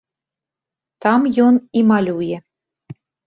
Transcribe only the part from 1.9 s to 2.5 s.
малюе.